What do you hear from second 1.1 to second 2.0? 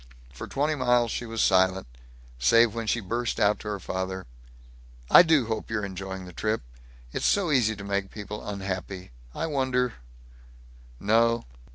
she was silent,